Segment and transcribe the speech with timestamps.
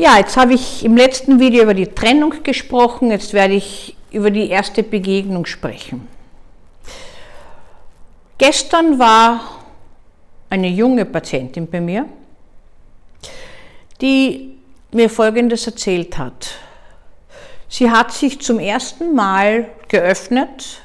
[0.00, 4.30] Ja, jetzt habe ich im letzten Video über die Trennung gesprochen, jetzt werde ich über
[4.30, 6.08] die erste Begegnung sprechen.
[8.38, 9.42] Gestern war
[10.48, 12.06] eine junge Patientin bei mir,
[14.00, 14.56] die
[14.90, 16.48] mir Folgendes erzählt hat.
[17.68, 20.80] Sie hat sich zum ersten Mal geöffnet,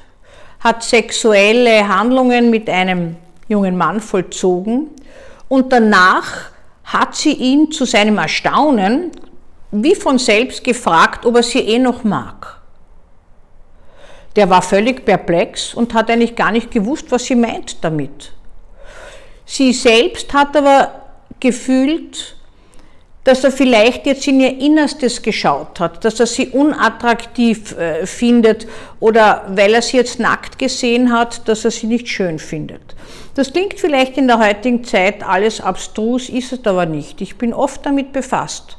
[0.60, 3.16] hat sexuelle Handlungen mit einem
[3.48, 4.88] jungen Mann vollzogen
[5.48, 6.50] und danach
[6.86, 9.10] hat sie ihn zu seinem Erstaunen
[9.72, 12.60] wie von selbst gefragt, ob er sie eh noch mag.
[14.36, 18.32] Der war völlig perplex und hat eigentlich gar nicht gewusst, was sie meint damit.
[19.44, 21.02] Sie selbst hat aber
[21.40, 22.35] gefühlt,
[23.26, 28.68] dass er vielleicht jetzt in ihr Innerstes geschaut hat, dass er sie unattraktiv äh, findet
[29.00, 32.94] oder weil er sie jetzt nackt gesehen hat, dass er sie nicht schön findet.
[33.34, 37.20] Das klingt vielleicht in der heutigen Zeit alles abstrus, ist es aber nicht.
[37.20, 38.78] Ich bin oft damit befasst.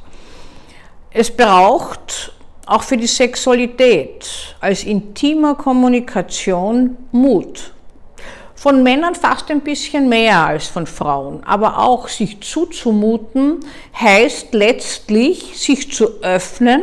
[1.10, 2.32] Es braucht
[2.64, 7.74] auch für die Sexualität als intimer Kommunikation Mut.
[8.58, 13.60] Von Männern fast ein bisschen mehr als von Frauen, aber auch sich zuzumuten
[13.98, 16.82] heißt letztlich sich zu öffnen,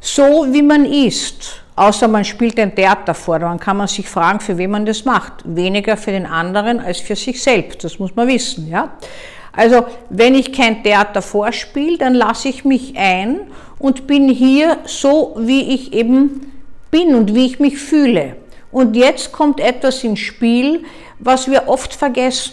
[0.00, 4.40] so wie man ist Außer man spielt ein Theater vor, dann kann man sich fragen,
[4.40, 5.34] für wen man das macht.
[5.44, 8.68] Weniger für den anderen als für sich selbst, das muss man wissen.
[8.68, 8.94] Ja?
[9.52, 13.42] Also wenn ich kein Theater vorspiele, dann lasse ich mich ein
[13.78, 16.52] und bin hier so, wie ich eben
[16.90, 18.34] bin und wie ich mich fühle.
[18.70, 20.84] Und jetzt kommt etwas ins Spiel,
[21.18, 22.52] was wir oft vergessen.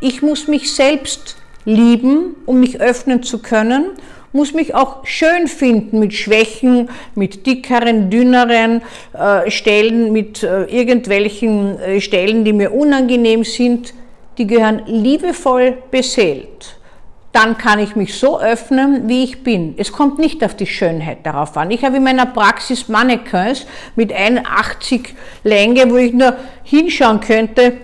[0.00, 3.90] Ich muss mich selbst lieben, um mich öffnen zu können
[4.32, 11.78] muss mich auch schön finden mit Schwächen, mit dickeren, dünneren äh, Stellen, mit äh, irgendwelchen
[11.80, 13.92] äh, Stellen, die mir unangenehm sind.
[14.38, 16.79] Die gehören liebevoll beseelt.
[17.32, 19.74] Dann kann ich mich so öffnen, wie ich bin.
[19.76, 21.70] Es kommt nicht auf die Schönheit darauf an.
[21.70, 25.14] Ich habe in meiner Praxis Mannequins mit 81
[25.44, 27.74] Länge, wo ich nur hinschauen könnte,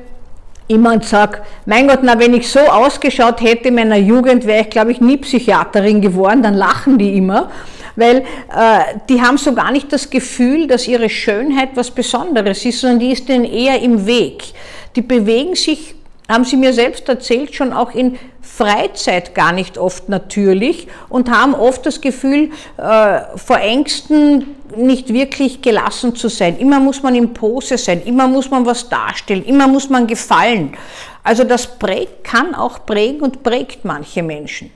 [0.68, 4.70] jemand sagt, mein Gott, na, wenn ich so ausgeschaut hätte in meiner Jugend, wäre ich,
[4.70, 7.50] glaube ich, nie Psychiaterin geworden, dann lachen die immer,
[7.94, 12.80] weil äh, die haben so gar nicht das Gefühl, dass ihre Schönheit was Besonderes ist,
[12.80, 14.42] sondern die ist ihnen eher im Weg.
[14.96, 15.94] Die bewegen sich
[16.28, 18.18] haben sie mir selbst erzählt, schon auch in
[18.56, 25.60] Freizeit gar nicht oft natürlich und haben oft das Gefühl, äh, vor Ängsten nicht wirklich
[25.60, 26.58] gelassen zu sein.
[26.58, 30.72] Immer muss man in Pose sein, immer muss man was darstellen, immer muss man gefallen.
[31.22, 34.70] Also das prägt, kann auch prägen und prägt manche Menschen.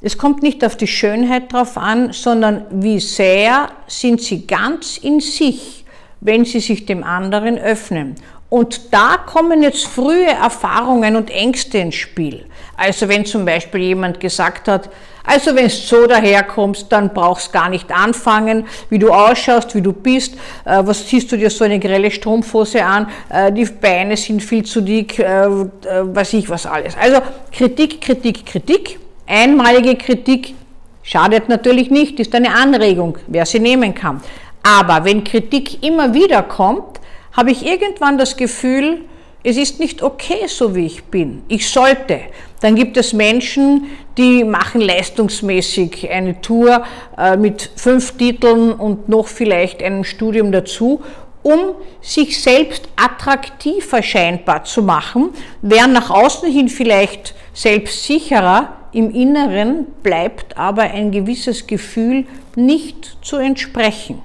[0.00, 5.20] Es kommt nicht auf die Schönheit drauf an, sondern wie sehr sind sie ganz in
[5.20, 5.84] sich,
[6.20, 8.14] wenn sie sich dem anderen öffnen.
[8.50, 12.44] Und da kommen jetzt frühe Erfahrungen und Ängste ins Spiel.
[12.76, 14.90] Also wenn zum Beispiel jemand gesagt hat,
[15.26, 19.92] also wenn du so daherkommst, dann brauchst gar nicht anfangen, wie du ausschaust, wie du
[19.92, 20.34] bist,
[20.66, 24.64] äh, was ziehst du dir so eine grelle Strumpfhose an, äh, die Beine sind viel
[24.64, 26.94] zu dick, äh, weiß ich was alles.
[27.00, 30.54] Also Kritik, Kritik, Kritik, einmalige Kritik
[31.02, 34.20] schadet natürlich nicht, ist eine Anregung, wer sie nehmen kann.
[34.62, 37.00] Aber wenn Kritik immer wieder kommt,
[37.34, 39.02] habe ich irgendwann das Gefühl,
[39.42, 41.42] es ist nicht okay, so wie ich bin.
[41.48, 42.20] Ich sollte.
[42.62, 46.84] Dann gibt es Menschen, die machen leistungsmäßig eine Tour
[47.18, 51.02] äh, mit fünf Titeln und noch vielleicht einem Studium dazu,
[51.42, 55.28] um sich selbst attraktiver scheinbar zu machen,
[55.60, 62.24] während nach außen hin vielleicht selbstsicherer, im Inneren bleibt aber ein gewisses Gefühl
[62.56, 64.22] nicht zu entsprechen.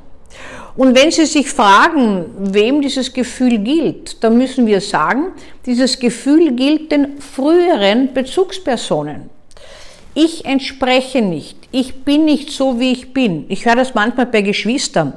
[0.80, 5.34] Und wenn Sie sich fragen, wem dieses Gefühl gilt, dann müssen wir sagen,
[5.66, 9.30] dieses Gefühl gilt den früheren Bezugspersonen.
[10.14, 11.58] Ich entspreche nicht.
[11.72, 13.44] Ich bin nicht so, wie ich bin.
[13.50, 15.12] Ich höre das manchmal bei Geschwistern.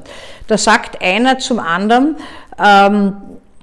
[0.49, 2.17] Da sagt einer zum anderen,
[2.59, 3.13] ähm,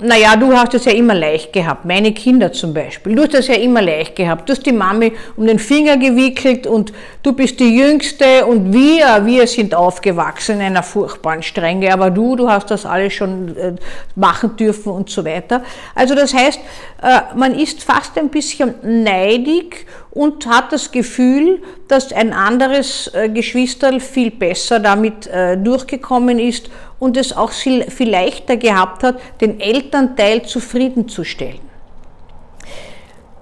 [0.01, 3.15] naja, du hast es ja immer leicht gehabt, meine Kinder zum Beispiel.
[3.15, 4.47] Du hast es ja immer leicht gehabt.
[4.47, 9.25] Du hast die Mami um den Finger gewickelt und du bist die Jüngste und wir,
[9.25, 13.73] wir sind aufgewachsen in einer furchtbaren Strenge, aber du, du hast das alles schon äh,
[14.15, 15.63] machen dürfen und so weiter.
[15.95, 16.59] Also das heißt,
[17.01, 23.29] äh, man ist fast ein bisschen neidig und hat das Gefühl, dass ein anderes äh,
[23.29, 25.29] Geschwisterl viel besser damit
[25.63, 26.69] durchgekommen ist
[26.99, 31.69] und es auch viel leichter gehabt hat, den Elternteil zufriedenzustellen.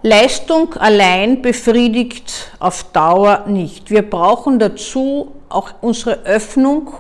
[0.04, 3.90] Leistung allein befriedigt auf Dauer nicht.
[3.90, 6.94] Wir brauchen dazu auch unsere Öffnung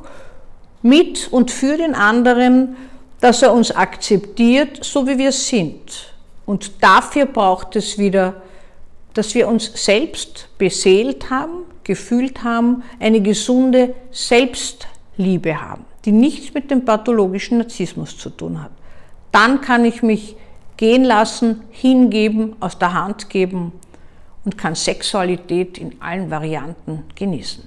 [0.81, 2.75] mit und für den anderen,
[3.21, 6.13] dass er uns akzeptiert, so wie wir sind.
[6.45, 8.41] Und dafür braucht es wieder,
[9.17, 16.69] dass wir uns selbst beseelt haben, gefühlt haben, eine gesunde Selbstliebe haben, die nichts mit
[16.69, 18.71] dem pathologischen Narzissmus zu tun hat.
[19.31, 20.35] Dann kann ich mich
[20.77, 23.71] gehen lassen, hingeben, aus der Hand geben
[24.45, 27.63] und kann Sexualität in allen Varianten genießen.